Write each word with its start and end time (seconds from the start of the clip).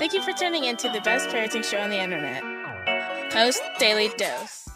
Thank 0.00 0.14
you 0.14 0.22
for 0.22 0.32
tuning 0.32 0.64
in 0.64 0.78
to 0.78 0.88
the 0.88 1.02
best 1.02 1.28
parenting 1.28 1.62
show 1.62 1.76
on 1.76 1.90
the 1.90 2.00
internet, 2.00 2.42
Post 3.30 3.60
Daily 3.78 4.08
Dose. 4.16 4.66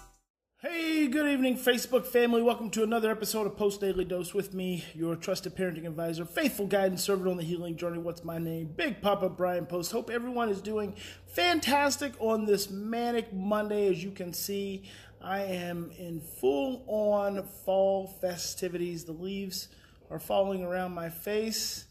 Hey, 0.60 1.06
good 1.06 1.26
evening, 1.26 1.56
Facebook 1.56 2.04
family. 2.06 2.42
Welcome 2.42 2.68
to 2.72 2.82
another 2.82 3.10
episode 3.10 3.46
of 3.46 3.56
Post 3.56 3.80
Daily 3.80 4.04
Dose 4.04 4.34
with 4.34 4.52
me, 4.52 4.84
your 4.92 5.16
trusted 5.16 5.56
parenting 5.56 5.86
advisor, 5.86 6.26
faithful 6.26 6.66
guide 6.66 6.90
and 6.90 7.00
servant 7.00 7.30
on 7.30 7.38
the 7.38 7.42
healing 7.42 7.78
journey. 7.78 8.00
What's 8.00 8.22
my 8.22 8.36
name? 8.36 8.74
Big 8.76 9.00
Papa 9.00 9.30
Bryan 9.30 9.64
Post. 9.64 9.92
Hope 9.92 10.10
everyone 10.10 10.50
is 10.50 10.60
doing 10.60 10.94
fantastic 11.24 12.12
on 12.18 12.44
this 12.44 12.68
manic 12.68 13.32
Monday. 13.32 13.90
As 13.90 14.04
you 14.04 14.10
can 14.10 14.34
see, 14.34 14.82
I 15.22 15.40
am 15.40 15.90
in 15.96 16.20
full 16.20 16.84
on 16.86 17.48
fall 17.64 18.08
festivities. 18.20 19.04
The 19.04 19.12
leaves 19.12 19.68
are 20.10 20.18
falling 20.18 20.62
around 20.62 20.92
my 20.92 21.08
face, 21.08 21.86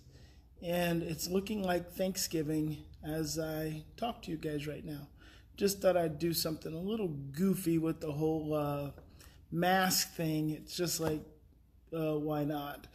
and 0.64 1.04
it's 1.04 1.27
looking 1.27 1.64
like 1.64 1.91
Thanksgiving 1.91 2.77
as 3.04 3.38
I 3.38 3.84
talk 3.98 4.21
to 4.23 4.31
you 4.31 4.38
guys 4.38 4.66
right 4.66 4.85
now 4.85 5.08
just 5.55 5.81
thought 5.81 5.95
I'd 5.95 6.20
do 6.20 6.34
something 6.34 6.73
a 6.73 6.80
little 6.80 7.09
goofy 7.09 7.77
with 7.77 8.02
the 8.02 8.12
whole 8.12 8.54
uh, 8.54 8.91
mask 9.52 10.13
thing. 10.16 10.49
It's 10.49 10.76
just 10.76 10.99
like, 10.99 11.21
uh, 11.95 12.18
why 12.18 12.44
not? 12.44 12.88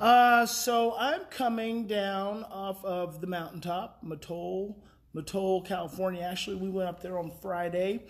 Uh, 0.00 0.46
so 0.46 0.94
I'm 0.96 1.22
coming 1.30 1.86
down 1.86 2.44
off 2.44 2.84
of 2.84 3.20
the 3.20 3.26
mountaintop, 3.26 4.02
Mattole, 4.04 4.76
Mattole, 5.12 5.62
California. 5.62 6.22
Actually, 6.22 6.56
we 6.56 6.68
went 6.68 6.88
up 6.88 7.02
there 7.02 7.18
on 7.18 7.32
Friday 7.42 8.04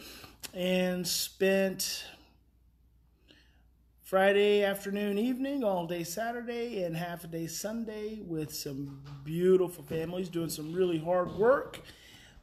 and 0.53 1.07
spent 1.07 2.05
Friday 4.15 4.63
afternoon, 4.63 5.19
evening, 5.19 5.65
all 5.65 5.89
day 5.89 6.05
Saturday, 6.05 6.85
and 6.85 6.97
half 6.97 7.25
a 7.25 7.27
day 7.27 7.49
Sunday 7.49 8.21
with 8.25 8.55
some 8.55 9.03
beautiful 9.25 9.83
families 9.83 10.29
doing 10.29 10.51
some 10.51 10.73
really 10.73 10.99
hard 10.99 11.35
work 11.35 11.81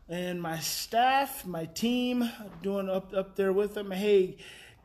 and 0.09 0.41
my 0.41 0.59
staff, 0.59 1.46
my 1.46 1.63
team, 1.63 2.29
doing 2.62 2.90
up 2.90 3.13
up 3.13 3.37
there 3.37 3.54
with 3.54 3.73
them. 3.73 3.90
Hey, 3.90 4.35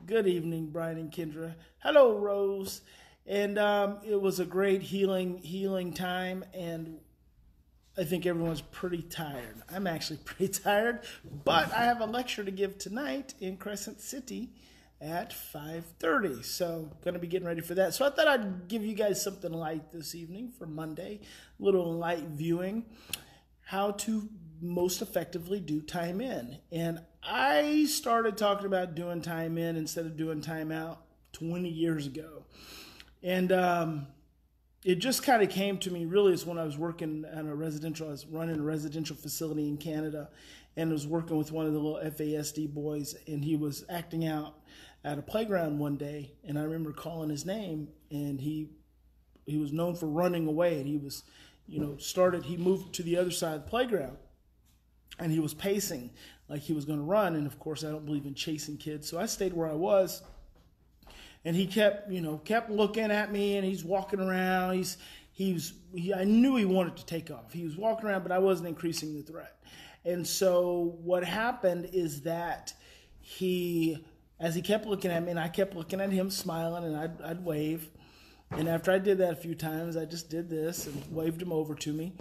good 0.07 0.29
evening, 0.29 0.69
Brian 0.69 0.97
and 0.97 1.11
Kendra. 1.11 1.57
Hello, 1.79 2.17
Rose. 2.17 2.83
And 3.27 3.59
um, 3.59 3.99
it 4.07 4.21
was 4.21 4.39
a 4.39 4.45
great 4.45 4.83
healing 4.83 5.39
healing 5.39 5.93
time, 5.93 6.45
and 6.55 7.01
I 7.99 8.05
think 8.05 8.27
everyone's 8.27 8.61
pretty 8.61 9.03
tired. 9.03 9.61
I'm 9.69 9.89
actually 9.89 10.19
pretty 10.25 10.53
tired, 10.53 11.01
but 11.43 11.75
I 11.75 11.83
have 11.83 12.01
a 12.01 12.07
lecture 12.07 12.45
to 12.45 12.53
give 12.53 12.79
tonight 12.79 13.35
in 13.41 13.57
Crescent 13.57 14.01
City 14.01 14.51
at 15.01 15.33
5:30. 15.33 16.43
So, 16.43 16.91
to 17.15 17.19
be 17.19 17.27
getting 17.27 17.47
ready 17.47 17.61
for 17.61 17.75
that. 17.75 17.95
So, 17.95 18.07
I 18.07 18.11
thought 18.11 18.29
I'd 18.29 18.69
give 18.69 18.85
you 18.85 18.95
guys 18.95 19.23
something 19.23 19.53
light 19.53 19.93
this 19.93 20.15
evening 20.15 20.51
for 20.51 20.67
Monday, 20.67 21.21
a 21.59 21.63
little 21.63 21.93
light 21.93 22.25
viewing. 22.25 22.87
How 23.63 23.91
to 23.93 24.29
most 24.61 25.03
effectively 25.03 25.61
do 25.61 25.81
time 25.81 26.21
in. 26.21 26.59
And 26.73 27.01
I 27.23 27.85
started 27.87 28.37
talking 28.37 28.67
about 28.67 28.95
doing 28.95 29.21
time 29.21 29.59
in 29.59 29.77
instead 29.77 30.07
of 30.07 30.17
doing 30.17 30.41
time 30.41 30.71
out 30.73 31.03
20 31.33 31.69
years 31.69 32.07
ago. 32.07 32.45
And 33.23 33.53
um, 33.53 34.07
it 34.85 34.97
just 34.97 35.23
kind 35.23 35.43
of 35.43 35.51
came 35.51 35.79
to 35.79 35.91
me 35.91 36.05
really 36.05 36.33
is 36.33 36.47
when 36.47 36.59
I 36.59 36.65
was 36.65 36.79
working 36.79 37.25
at 37.31 37.45
a 37.45 37.55
residential, 37.55 38.09
I 38.09 38.13
was 38.13 38.27
running 38.27 38.59
a 38.59 38.63
residential 38.63 39.17
facility 39.17 39.69
in 39.69 39.77
Canada 39.77 40.29
and 40.77 40.91
was 40.91 41.07
working 41.07 41.37
with 41.37 41.53
one 41.53 41.67
of 41.67 41.73
the 41.73 41.79
little 41.79 42.01
FASD 42.11 42.73
boys 42.73 43.15
and 43.27 43.45
he 43.45 43.57
was 43.57 43.85
acting 43.89 44.27
out 44.27 44.55
at 45.05 45.19
a 45.19 45.23
playground 45.23 45.79
one 45.79 45.97
day 45.97 46.33
and 46.45 46.59
I 46.59 46.63
remember 46.63 46.93
calling 46.93 47.31
his 47.31 47.47
name 47.47 47.89
and 48.11 48.41
he 48.41 48.69
he 49.47 49.59
was 49.59 49.73
known 49.73 49.95
for 49.95 50.07
running 50.07 50.49
away 50.49 50.79
and 50.79 50.87
he 50.87 50.97
was 50.97 51.23
you 51.67 51.81
know 51.81 51.97
started 51.97 52.45
he 52.45 52.57
moved 52.57 52.95
to 52.95 53.03
the 53.03 53.17
other 53.17 53.31
side 53.31 53.55
of 53.55 53.65
the 53.65 53.71
playground 53.71 54.17
and 55.19 55.33
he 55.33 55.41
was 55.41 55.55
pacing 55.55 56.11
like 56.49 56.63
he 56.63 56.73
was 56.73 56.85
going 56.85 56.99
to 56.99 57.05
run. 57.05 57.35
And 57.37 57.47
of 57.47 57.59
course, 57.59 57.85
I 57.85 57.91
don't 57.91 58.05
believe 58.05 58.27
in 58.27 58.35
chasing 58.35 58.77
kids, 58.77 59.09
so 59.09 59.19
I 59.19 59.27
stayed 59.27 59.53
where 59.53 59.69
I 59.69 59.75
was. 59.75 60.23
And 61.47 61.55
he 61.55 61.65
kept, 61.69 62.11
you 62.11 62.21
know, 62.21 62.39
kept 62.39 62.71
looking 62.71 63.13
at 63.13 63.31
me, 63.31 63.57
and 63.57 63.65
he's 63.65 63.85
walking 63.85 64.19
around. 64.19 64.75
He's 64.75 64.99
he 65.31 65.53
was 65.53 65.75
he, 65.95 66.13
I 66.13 66.25
knew 66.25 66.57
he 66.57 66.65
wanted 66.65 66.97
to 66.97 67.07
take 67.07 67.31
off. 67.31 67.53
He 67.53 67.63
was 67.63 67.77
walking 67.77 68.09
around, 68.09 68.25
but 68.25 68.33
I 68.33 68.41
wasn't 68.41 68.69
increasing 68.69 69.15
the 69.15 69.23
threat. 69.23 69.57
And 70.05 70.27
so 70.27 70.97
what 71.05 71.23
happened 71.23 71.91
is 71.93 72.23
that 72.23 72.75
he, 73.21 74.05
as 74.41 74.57
he 74.57 74.61
kept 74.61 74.87
looking 74.87 75.13
at 75.13 75.23
me, 75.23 75.31
and 75.31 75.39
I 75.39 75.47
kept 75.47 75.77
looking 75.77 76.01
at 76.01 76.11
him, 76.11 76.31
smiling, 76.31 76.85
and 76.85 76.97
I'd, 76.97 77.23
I'd 77.23 77.45
wave. 77.45 77.91
And 78.51 78.69
after 78.69 78.91
I 78.91 78.99
did 78.99 79.19
that 79.19 79.33
a 79.33 79.37
few 79.37 79.55
times, 79.55 79.97
I 79.97 80.05
just 80.05 80.29
did 80.29 80.51
this 80.51 80.89
and 80.89 81.01
waved 81.13 81.41
him 81.41 81.53
over 81.53 81.77
to 81.77 81.93
me. 81.93 82.13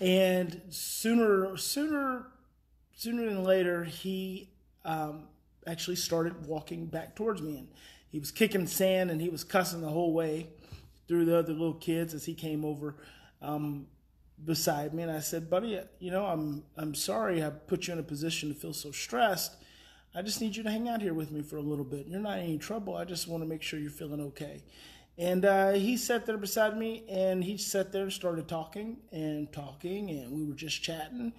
And 0.00 0.60
sooner, 0.70 1.56
sooner, 1.56 2.26
sooner 2.96 3.24
than 3.24 3.44
later, 3.44 3.84
he 3.84 4.50
um, 4.84 5.28
actually 5.64 5.96
started 5.96 6.46
walking 6.46 6.86
back 6.86 7.14
towards 7.14 7.40
me, 7.40 7.58
and 7.58 7.68
he 8.10 8.18
was 8.18 8.30
kicking 8.30 8.66
sand 8.66 9.10
and 9.10 9.20
he 9.20 9.28
was 9.28 9.44
cussing 9.44 9.80
the 9.80 9.88
whole 9.88 10.12
way 10.12 10.48
through 11.06 11.24
the 11.24 11.38
other 11.38 11.52
little 11.52 11.74
kids 11.74 12.14
as 12.14 12.24
he 12.24 12.34
came 12.34 12.64
over 12.64 12.96
um, 13.42 13.86
beside 14.44 14.94
me. 14.94 15.02
And 15.02 15.12
I 15.12 15.20
said, 15.20 15.50
"Buddy, 15.50 15.80
you 15.98 16.10
know, 16.10 16.26
I'm 16.26 16.64
I'm 16.76 16.94
sorry 16.94 17.42
I 17.42 17.50
put 17.50 17.86
you 17.86 17.94
in 17.94 17.98
a 17.98 18.04
position 18.04 18.48
to 18.48 18.54
feel 18.54 18.72
so 18.72 18.90
stressed. 18.90 19.56
I 20.14 20.22
just 20.22 20.40
need 20.40 20.56
you 20.56 20.62
to 20.62 20.70
hang 20.70 20.88
out 20.88 21.02
here 21.02 21.14
with 21.14 21.30
me 21.30 21.42
for 21.42 21.56
a 21.56 21.62
little 21.62 21.84
bit. 21.84 22.06
You're 22.06 22.20
not 22.20 22.38
in 22.38 22.44
any 22.44 22.58
trouble. 22.58 22.96
I 22.96 23.04
just 23.04 23.28
want 23.28 23.42
to 23.42 23.48
make 23.48 23.62
sure 23.62 23.78
you're 23.78 23.90
feeling 23.90 24.20
okay." 24.20 24.62
And 25.18 25.44
uh, 25.44 25.72
he 25.72 25.96
sat 25.96 26.26
there 26.26 26.38
beside 26.38 26.78
me 26.78 27.04
and 27.08 27.42
he 27.42 27.56
sat 27.56 27.90
there 27.90 28.04
and 28.04 28.12
started 28.12 28.46
talking 28.46 28.98
and 29.10 29.52
talking 29.52 30.10
and 30.10 30.30
we 30.30 30.44
were 30.44 30.54
just 30.54 30.80
chatting. 30.80 31.32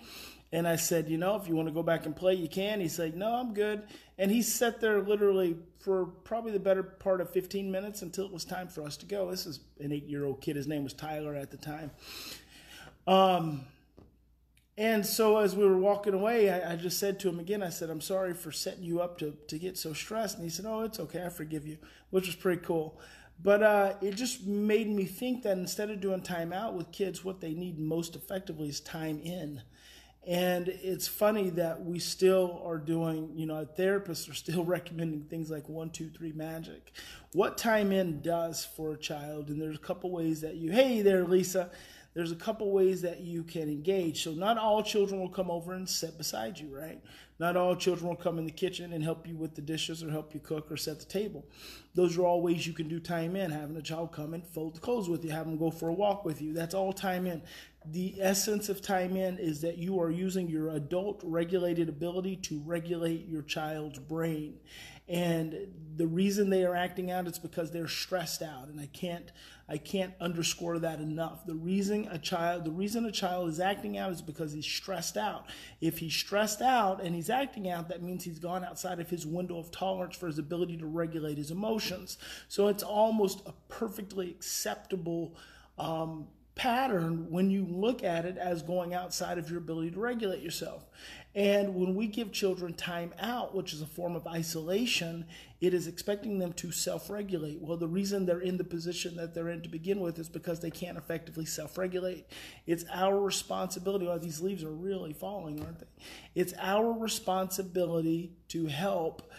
And 0.52 0.68
I 0.68 0.78
said, 0.78 1.10
you 1.10 1.18
know, 1.18 1.36
if 1.36 1.48
you 1.48 1.56
want 1.56 1.68
to 1.68 1.74
go 1.74 1.84
back 1.84 2.06
and 2.06 2.16
play, 2.16 2.34
you 2.34 2.48
can. 2.48 2.80
He 2.80 2.88
said, 2.88 3.16
no, 3.16 3.36
I'm 3.36 3.54
good. 3.54 3.84
And 4.18 4.32
he 4.32 4.42
sat 4.42 4.82
there 4.82 5.02
literally 5.02 5.58
for 5.80 6.06
probably 6.06 6.52
the 6.52 6.60
better 6.60 6.82
part 6.82 7.22
of 7.22 7.30
15 7.30 7.72
minutes 7.72 8.02
until 8.02 8.26
it 8.26 8.32
was 8.32 8.46
time 8.46 8.68
for 8.68 8.82
us 8.82 8.98
to 8.98 9.06
go. 9.06 9.30
This 9.30 9.46
is 9.46 9.60
an 9.80 9.92
eight 9.92 10.08
year 10.08 10.26
old 10.26 10.42
kid. 10.42 10.56
His 10.56 10.68
name 10.68 10.84
was 10.84 10.94
Tyler 10.94 11.36
at 11.36 11.52
the 11.52 11.58
time. 11.58 11.92
Um, 13.06 13.66
and 14.76 15.06
so 15.06 15.38
as 15.38 15.56
we 15.56 15.66
were 15.66 15.78
walking 15.78 16.14
away, 16.14 16.50
I, 16.50 16.74
I, 16.74 16.76
just 16.76 17.00
said 17.00 17.20
to 17.20 17.30
him 17.30 17.40
again, 17.40 17.62
I 17.62 17.70
said, 17.70 17.90
I'm 17.90 18.02
sorry 18.02 18.34
for 18.34 18.52
setting 18.52 18.84
you 18.84 19.02
up 19.02 19.18
to, 19.20 19.36
to 19.48 19.60
get 19.60 19.78
so 19.78 19.94
stressed. 19.94 20.36
And 20.36 20.44
he 20.44 20.50
said, 20.50 20.66
Oh, 20.66 20.82
it's 20.82 21.00
okay. 21.00 21.26
I 21.26 21.30
forgive 21.30 21.68
you, 21.68 21.78
which 22.12 22.28
was 22.28 22.36
pretty 22.36 22.62
cool. 22.62 23.00
But 23.42 23.64
uh, 23.64 23.94
it 24.02 24.16
just 24.16 24.46
made 24.46 24.90
me 24.90 25.06
think 25.06 25.44
that 25.44 25.58
instead 25.58 25.90
of 25.90 26.02
doing 26.02 26.22
time 26.22 26.52
out 26.54 26.76
with 26.76 26.92
kids, 26.92 27.24
what 27.24 27.42
they 27.42 27.54
need 27.54 27.80
most 27.80 28.16
effectively 28.16 28.70
is 28.70 28.80
time 28.80 29.20
in. 29.20 29.62
And 30.28 30.68
it's 30.68 31.08
funny 31.08 31.50
that 31.52 31.84
we 31.84 31.98
still 31.98 32.62
are 32.66 32.78
doing, 32.78 33.32
you 33.36 33.46
know, 33.46 33.66
therapists 33.78 34.30
are 34.30 34.34
still 34.34 34.64
recommending 34.66 35.24
things 35.24 35.50
like 35.50 35.68
one, 35.70 35.90
two, 35.90 36.10
three 36.10 36.34
magic. 36.34 36.92
What 37.34 37.58
time 37.58 37.92
in 37.92 38.22
does 38.22 38.66
for 38.66 38.94
a 38.94 38.98
child, 38.98 39.50
and 39.50 39.62
there's 39.62 39.78
a 39.78 39.80
couple 39.80 40.12
ways 40.12 40.42
that 40.42 40.56
you, 40.56 40.72
hey 40.72 41.02
there, 41.02 41.24
Lisa, 41.24 41.72
there's 42.14 42.32
a 42.32 42.36
couple 42.36 42.72
ways 42.72 43.02
that 43.04 43.22
you 43.22 43.44
can 43.44 43.70
engage. 43.70 44.24
So 44.24 44.32
not 44.32 44.58
all 44.58 44.84
children 44.84 45.22
will 45.22 45.30
come 45.30 45.50
over 45.50 45.74
and 45.74 45.88
sit 45.88 46.18
beside 46.18 46.60
you, 46.60 46.68
right? 46.76 47.02
Not 47.40 47.56
all 47.56 47.76
children 47.76 48.10
will 48.10 48.18
come 48.18 48.38
in 48.38 48.46
the 48.46 48.52
kitchen 48.52 48.92
and 48.92 49.02
help 49.02 49.26
you 49.26 49.38
with 49.38 49.56
the 49.56 49.62
dishes 49.62 50.04
or 50.04 50.12
help 50.12 50.34
you 50.34 50.42
cook 50.42 50.70
or 50.70 50.76
set 50.76 51.00
the 51.00 51.06
table. 51.06 51.46
Those 51.96 52.18
are 52.18 52.26
all 52.26 52.42
ways 52.42 52.68
you 52.68 52.74
can 52.74 52.90
do 52.90 53.00
time 53.00 53.38
in. 53.38 53.50
Having 53.50 53.78
a 53.78 53.82
child 53.82 54.12
come 54.12 54.34
and 54.34 54.46
fold 54.46 54.76
the 54.76 54.82
clothes 54.82 55.08
with 55.08 55.24
you, 55.24 55.32
have 55.32 55.46
them 55.46 55.58
go 55.58 55.72
for 55.72 55.88
a 55.88 55.94
walk 55.94 56.26
with 56.26 56.42
you. 56.42 56.54
That's 56.54 56.76
all 56.76 56.92
time 56.92 57.26
in. 57.26 57.42
The 57.86 58.16
essence 58.20 58.68
of 58.68 58.82
time 58.82 59.16
in 59.16 59.38
is 59.38 59.62
that 59.62 59.78
you 59.78 60.02
are 60.02 60.12
using 60.12 60.50
your 60.50 60.72
adult 60.72 61.22
regulated 61.24 61.88
ability 61.88 62.36
to 62.38 62.62
regulate 62.66 63.26
your 63.28 63.42
child's 63.42 64.00
brain. 64.00 64.60
And 65.10 65.74
the 65.96 66.08
reason 66.08 66.50
they 66.50 66.64
are 66.64 66.76
acting 66.76 67.12
out 67.12 67.28
is 67.28 67.40
because 67.40 67.72
they're 67.72 67.88
stressed 67.88 68.42
out. 68.42 68.68
And 68.70 68.80
I 68.80 68.86
can't 68.86 69.32
I 69.68 69.78
can't 69.78 70.14
underscore 70.22 70.80
that 70.80 71.00
enough. 71.00 71.46
The 71.46 71.56
reason 71.56 72.08
a 72.10 72.18
child 72.18 72.64
the 72.64 72.72
reason 72.72 73.06
a 73.06 73.12
child 73.12 73.50
is 73.50 73.60
acting 73.60 73.98
out 73.98 74.12
is 74.12 74.22
because 74.22 74.54
he's 74.54 74.66
stressed 74.66 75.18
out. 75.18 75.48
If 75.82 75.98
he's 75.98 76.14
stressed 76.14 76.62
out 76.62 77.02
and 77.02 77.16
he's 77.16 77.30
acting 77.30 77.70
out, 77.70 77.90
that 77.90 78.04
means 78.04 78.24
he's 78.24 78.40
gone 78.40 78.64
outside 78.64 79.00
of 79.00 79.10
his 79.10 79.26
window 79.26 79.58
of 79.58 79.72
tolerance 79.72 80.16
for 80.16 80.28
his 80.28 80.38
ability 80.38 80.78
to 80.78 80.86
regulate 80.86 81.38
his 81.38 81.52
emotions. 81.52 82.18
So 82.48 82.68
it's 82.68 82.84
almost 82.84 83.42
a 83.48 83.54
perfectly 83.68 84.30
acceptable 84.30 85.36
um, 85.80 86.28
pattern 86.60 87.26
when 87.30 87.50
you 87.50 87.66
look 87.66 88.04
at 88.04 88.26
it 88.26 88.38
as 88.38 88.62
going 88.62 88.94
outside 88.94 89.38
of 89.38 89.50
your 89.50 89.60
ability 89.60 89.92
to 89.92 90.00
regulate 90.00 90.42
yourself. 90.42 90.86
And 91.34 91.74
when 91.74 91.96
we 91.96 92.06
give 92.06 92.34
children 92.34 92.74
time 92.74 93.14
out, 93.18 93.56
which 93.56 93.72
is 93.72 93.82
a 93.82 93.88
form 93.88 94.14
of 94.14 94.28
isolation, 94.28 95.26
it 95.62 95.74
is 95.74 95.88
expecting 95.88 96.38
them 96.38 96.52
to 96.54 96.74
self 96.74 97.10
regulate. 97.10 97.62
Well, 97.62 97.78
the 97.78 97.88
reason 97.88 98.26
they're 98.26 98.42
in 98.42 98.58
the 98.58 98.66
position 98.66 99.16
that 99.16 99.34
they're 99.34 99.48
in 99.48 99.62
to 99.62 99.70
begin 99.70 100.02
with 100.02 100.20
is 100.20 100.28
because 100.28 100.60
they 100.60 100.70
can't 100.70 100.98
effectively 100.98 101.46
self 101.46 101.78
regulate. 101.78 102.26
It's 102.68 102.84
our 102.92 103.18
responsibility. 103.18 104.06
Oh, 104.10 104.18
these 104.18 104.42
leaves 104.42 104.62
are 104.66 104.72
really 104.72 105.14
falling, 105.14 105.64
aren't 105.64 105.80
they? 105.80 105.88
It's 106.36 106.54
our 106.60 106.92
responsibility 106.92 108.34
to 108.50 108.66
help 108.66 109.32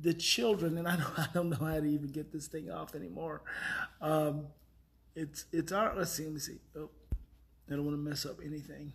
the 0.00 0.14
children, 0.14 0.78
and 0.78 0.86
I 0.86 0.94
don't, 0.94 1.18
I 1.18 1.26
don't 1.34 1.50
know 1.50 1.56
how 1.56 1.80
to 1.80 1.86
even 1.86 2.12
get 2.12 2.30
this 2.30 2.46
thing 2.46 2.70
off 2.70 2.94
anymore. 2.94 3.42
Um, 4.00 4.46
it's 5.14 5.46
it's 5.52 5.72
our 5.72 5.94
let's 5.96 6.12
see 6.12 6.24
let 6.24 6.32
me 6.32 6.40
see. 6.40 6.58
Oh, 6.76 6.90
I 7.70 7.74
don't 7.74 7.84
want 7.84 7.96
to 7.96 8.02
mess 8.02 8.24
up 8.24 8.38
anything. 8.44 8.92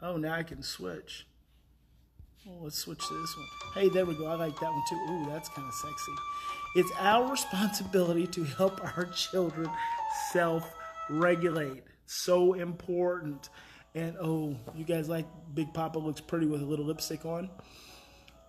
Oh, 0.00 0.16
now 0.16 0.34
I 0.34 0.42
can 0.42 0.62
switch. 0.62 1.26
Well, 2.46 2.64
let's 2.64 2.78
switch 2.78 3.06
to 3.08 3.20
this 3.20 3.36
one. 3.36 3.46
Hey, 3.74 3.88
there 3.88 4.06
we 4.06 4.14
go. 4.14 4.26
I 4.26 4.34
like 4.34 4.58
that 4.60 4.70
one 4.70 4.82
too. 4.88 4.96
Ooh, 5.10 5.26
that's 5.28 5.48
kind 5.48 5.66
of 5.66 5.74
sexy. 5.74 6.12
It's 6.76 6.90
our 6.98 7.30
responsibility 7.30 8.26
to 8.28 8.44
help 8.44 8.82
our 8.96 9.06
children 9.06 9.68
self 10.32 10.72
regulate. 11.10 11.82
So 12.06 12.54
important. 12.54 13.50
And 13.94 14.16
oh, 14.20 14.56
you 14.74 14.84
guys 14.84 15.08
like 15.08 15.26
Big 15.54 15.74
Papa 15.74 15.98
looks 15.98 16.20
pretty 16.20 16.46
with 16.46 16.62
a 16.62 16.64
little 16.64 16.84
lipstick 16.84 17.24
on. 17.24 17.50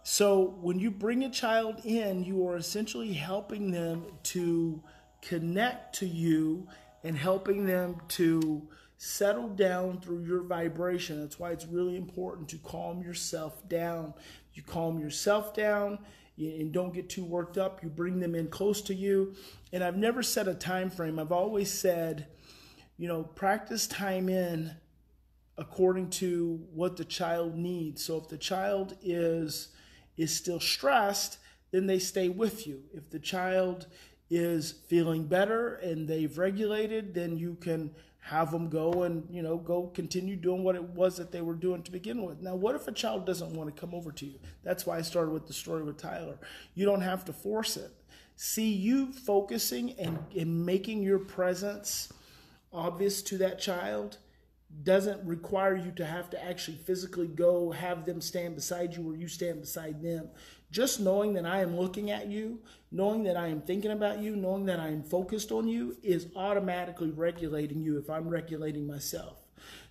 So 0.04 0.58
when 0.62 0.80
you 0.80 0.92
bring 0.92 1.24
a 1.24 1.30
child 1.30 1.82
in, 1.84 2.24
you 2.24 2.48
are 2.48 2.58
essentially 2.58 3.14
helping 3.14 3.72
them 3.72 4.06
to 4.24 4.82
connect 5.22 5.96
to 5.96 6.08
you 6.08 6.68
and 7.04 7.18
helping 7.18 7.66
them 7.66 7.98
to 8.10 8.68
settle 8.98 9.48
down 9.48 10.02
through 10.02 10.26
your 10.26 10.44
vibration. 10.44 11.22
That's 11.22 11.40
why 11.40 11.52
it's 11.52 11.66
really 11.66 11.96
important 11.96 12.50
to 12.50 12.58
calm 12.58 13.02
yourself 13.02 13.68
down. 13.70 14.14
You 14.54 14.64
calm 14.64 15.00
yourself 15.00 15.54
down 15.54 16.00
and 16.38 16.72
don't 16.72 16.94
get 16.94 17.10
too 17.10 17.24
worked 17.24 17.58
up. 17.58 17.84
You 17.84 17.90
bring 17.90 18.20
them 18.20 18.36
in 18.36 18.48
close 18.48 18.82
to 18.84 18.94
you. 18.94 19.36
And 19.72 19.84
I've 19.84 19.98
never 19.98 20.24
set 20.24 20.48
a 20.48 20.54
time 20.54 20.90
frame. 20.90 21.20
I've 21.20 21.32
always 21.32 21.72
said, 21.72 22.28
you 22.98 23.08
know, 23.08 23.24
practice 23.24 23.88
time 23.88 24.28
in 24.28 24.76
according 25.58 26.10
to 26.10 26.66
what 26.74 26.98
the 26.98 27.06
child 27.06 27.56
needs. 27.56 28.04
So 28.04 28.18
if 28.18 28.30
the 28.30 28.38
child 28.38 28.96
is 29.02 29.70
is 30.20 30.36
still 30.36 30.60
stressed, 30.60 31.38
then 31.72 31.88
they 31.88 31.98
stay 31.98 32.28
with 32.28 32.68
you. 32.68 32.84
If 32.94 33.10
the 33.10 33.20
child 33.20 33.88
is 34.30 34.74
feeling 34.88 35.26
better 35.26 35.76
and 35.76 36.08
they've 36.08 36.38
regulated, 36.38 37.14
then 37.14 37.38
you 37.38 37.56
can 37.56 37.92
have 38.20 38.52
them 38.52 38.70
go 38.70 39.04
and 39.04 39.26
you 39.32 39.42
know 39.42 39.58
go 39.58 39.88
continue 39.88 40.36
doing 40.36 40.62
what 40.62 40.76
it 40.76 40.84
was 40.84 41.16
that 41.18 41.32
they 41.32 41.42
were 41.42 41.54
doing 41.54 41.82
to 41.84 41.92
begin 41.92 42.22
with. 42.24 42.42
Now, 42.42 42.56
what 42.56 42.76
if 42.76 42.88
a 42.88 42.92
child 42.92 43.26
doesn't 43.26 43.54
want 43.54 43.74
to 43.74 43.80
come 43.80 43.96
over 43.96 44.12
to 44.12 44.26
you? 44.26 44.40
That's 44.62 44.86
why 44.86 44.98
I 44.98 45.02
started 45.04 45.32
with 45.32 45.48
the 45.48 45.54
story 45.54 45.84
with 45.84 45.98
Tyler. 45.98 46.38
You 46.76 46.86
don't 46.86 47.02
have 47.02 47.24
to 47.26 47.34
force 47.34 47.78
it. 47.78 47.92
See 48.36 48.72
you 48.72 49.14
focusing 49.14 49.94
and, 49.94 50.20
and 50.38 50.66
making 50.66 51.02
your 51.02 51.20
presence 51.20 52.12
obvious 52.72 53.22
to 53.24 53.38
that 53.38 53.60
child 53.60 54.18
doesn't 54.84 55.26
require 55.26 55.76
you 55.76 55.92
to 55.92 56.06
have 56.06 56.30
to 56.30 56.44
actually 56.44 56.78
physically 56.78 57.28
go 57.28 57.72
have 57.72 58.06
them 58.06 58.22
stand 58.22 58.56
beside 58.56 58.96
you 58.96 59.10
or 59.10 59.16
you 59.16 59.28
stand 59.28 59.62
beside 59.62 60.02
them. 60.02 60.30
Just 60.72 61.00
knowing 61.00 61.34
that 61.34 61.46
I 61.46 61.62
am 61.62 61.76
looking 61.76 62.12
at 62.12 62.28
you, 62.28 62.60
knowing 62.92 63.24
that 63.24 63.36
I 63.36 63.48
am 63.48 63.62
thinking 63.62 63.92
about 63.92 64.20
you, 64.20 64.36
knowing 64.36 64.66
that 64.66 64.80
I 64.80 64.90
am 64.90 65.04
focused 65.04 65.52
on 65.52 65.68
you 65.68 65.98
is 66.04 66.28
automatically 66.36 67.10
regulating 67.10 67.82
you 67.82 67.98
if 67.98 68.10
I'm 68.10 68.30
regulating 68.30 68.86
myself. 68.86 69.38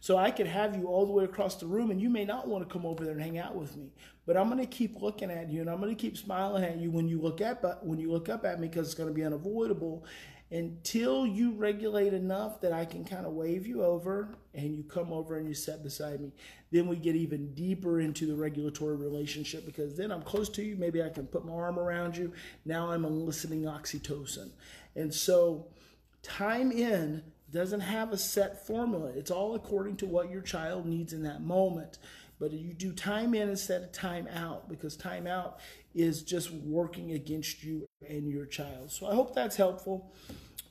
So 0.01 0.17
I 0.17 0.31
could 0.31 0.47
have 0.47 0.77
you 0.77 0.87
all 0.87 1.07
the 1.07 1.13
way 1.13 1.25
across 1.25 1.57
the 1.57 1.67
room 1.67 1.91
and 1.91 2.01
you 2.01 2.09
may 2.09 2.25
not 2.25 2.47
want 2.47 2.67
to 2.67 2.73
come 2.73 2.87
over 2.87 3.05
there 3.05 3.13
and 3.13 3.23
hang 3.23 3.39
out 3.39 3.57
with 3.57 3.77
me. 3.77 3.91
But 4.27 4.37
I'm 4.37 4.49
going 4.49 4.61
to 4.61 4.67
keep 4.67 5.01
looking 5.01 5.31
at 5.31 5.51
you 5.51 5.61
and 5.61 5.69
I'm 5.69 5.81
going 5.81 5.95
to 5.95 6.01
keep 6.01 6.17
smiling 6.17 6.65
at 6.65 6.79
you 6.79 6.91
when 6.91 7.09
you 7.09 7.21
look 7.21 7.41
at 7.41 7.85
when 7.85 7.99
you 7.99 8.11
look 8.11 8.29
up 8.29 8.45
at 8.45 8.61
me 8.61 8.69
because 8.69 8.87
it's 8.87 8.95
going 8.95 9.09
to 9.09 9.15
be 9.15 9.25
unavoidable 9.25 10.05
until 10.50 11.27
you 11.27 11.53
regulate 11.53 12.15
enough 12.15 12.61
that 12.62 12.73
I 12.73 12.85
can 12.85 13.05
kind 13.05 13.27
of 13.27 13.33
wave 13.33 13.67
you 13.67 13.83
over 13.83 14.37
and 14.55 14.77
you 14.77 14.83
come 14.83 15.12
over 15.12 15.37
and 15.37 15.47
you 15.47 15.55
sit 15.55 15.83
beside 15.83 16.21
me. 16.21 16.33
Then 16.71 16.87
we 16.89 16.97
get 16.97 17.17
even 17.17 17.55
deeper 17.55 18.00
into 18.00 18.27
the 18.27 18.35
regulatory 18.35 18.97
relationship 18.97 19.67
because 19.67 19.97
then 19.97 20.11
I'm 20.11 20.23
close 20.23 20.49
to 20.50 20.62
you. 20.62 20.77
Maybe 20.77 21.03
I 21.03 21.11
can 21.11 21.27
put 21.27 21.45
my 21.45 21.53
arm 21.53 21.79
around 21.79 22.17
you. 22.17 22.33
Now 22.65 22.91
I'm 22.91 23.05
eliciting 23.05 23.62
oxytocin. 23.62 24.50
And 24.97 25.12
so 25.12 25.67
time 26.23 26.73
in 26.73 27.23
doesn't 27.51 27.81
have 27.81 28.12
a 28.12 28.19
set 28.19 28.67
formula. 28.67 29.11
It's 29.15 29.31
all 29.31 29.55
according 29.55 29.97
to 29.97 30.06
what 30.06 30.31
your 30.31 30.43
child 30.43 30.87
needs 30.87 31.12
in 31.12 31.23
that 31.25 31.43
moment. 31.43 31.99
But 32.38 32.52
you 32.52 32.73
do 32.73 32.93
time 32.93 33.35
in 33.35 33.49
instead 33.49 33.82
of 33.82 33.93
time 33.93 34.29
out 34.29 34.69
because 34.69 34.96
time 34.96 35.26
out 35.26 35.58
is 35.94 36.23
just 36.23 36.52
working 36.52 37.12
against 37.12 37.64
you 37.64 37.88
and 38.08 38.31
your 38.31 38.46
child. 38.46 38.93
So 38.93 39.06
I 39.06 39.14
hope 39.14 39.35
that's 39.35 39.56
helpful. 39.56 40.12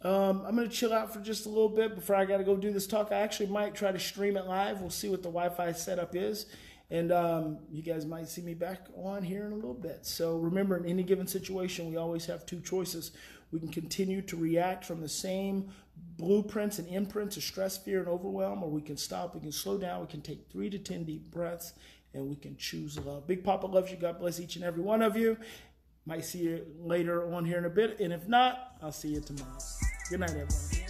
Um, 0.02 0.44
I'm 0.46 0.56
going 0.56 0.70
to 0.70 0.74
chill 0.74 0.94
out 0.94 1.12
for 1.12 1.20
just 1.20 1.46
a 1.46 1.50
little 1.50 1.70
bit 1.70 1.96
before 1.96 2.16
I 2.16 2.26
got 2.26 2.38
to 2.38 2.44
go 2.44 2.56
do 2.56 2.72
this 2.72 2.88
talk. 2.88 3.12
I 3.12 3.20
actually 3.20 3.48
might 3.48 3.76
try 3.76 3.92
to 3.92 4.00
stream 4.00 4.38
it 4.38 4.46
live. 4.46 4.80
We'll 4.80 4.90
see 4.90 5.10
what 5.10 5.24
the 5.24 5.30
Wi 5.30 5.50
Fi 5.50 5.72
setup 5.72 6.16
is. 6.16 6.46
And 6.90 7.12
um, 7.12 7.60
you 7.70 7.82
guys 7.82 8.06
might 8.06 8.30
see 8.30 8.42
me 8.42 8.54
back 8.54 8.88
on 8.96 9.22
here 9.22 9.46
in 9.46 9.52
a 9.52 9.56
little 9.56 9.74
bit. 9.74 10.06
So 10.06 10.38
remember, 10.38 10.78
in 10.78 10.86
any 10.86 11.04
given 11.04 11.28
situation, 11.28 11.90
we 11.90 11.98
always 11.98 12.26
have 12.28 12.46
two 12.46 12.62
choices. 12.62 13.12
We 13.52 13.60
can 13.60 13.70
continue 13.70 14.22
to 14.24 14.38
react 14.38 14.86
from 14.86 15.02
the 15.02 15.10
same 15.10 15.70
blueprints 16.18 16.80
and 16.80 16.88
imprints 16.88 17.38
of 17.38 17.44
stress, 17.44 17.78
fear, 17.78 18.00
and 18.00 18.08
overwhelm, 18.08 18.64
or 18.64 18.70
we 18.70 18.82
can 18.82 18.98
stop, 18.98 19.36
we 19.36 19.42
can 19.42 19.52
slow 19.52 19.78
down, 19.78 20.02
we 20.02 20.08
can 20.08 20.22
take 20.22 20.48
three 20.52 20.70
to 20.70 20.80
10 20.80 21.04
deep 21.04 21.32
breaths, 21.32 21.74
and 22.14 22.28
we 22.28 22.36
can 22.36 22.58
choose 22.58 22.98
love. 23.00 23.28
Big 23.28 23.44
Papa 23.44 23.68
loves 23.68 23.92
you. 23.92 23.98
God 23.98 24.20
bless 24.20 24.40
each 24.40 24.56
and 24.56 24.66
every 24.66 24.82
one 24.82 25.02
of 25.02 25.16
you. 25.16 25.38
Might 26.06 26.26
see 26.26 26.40
you 26.40 26.66
later 26.80 27.34
on 27.34 27.46
here 27.46 27.58
in 27.58 27.66
a 27.66 27.70
bit. 27.70 28.00
And 28.00 28.14
if 28.14 28.28
not, 28.28 28.78
I'll 28.82 28.92
see 28.92 29.10
you 29.10 29.22
tomorrow. 29.22 29.58
Good 30.10 30.22
night, 30.22 30.30
everyone. 30.30 30.87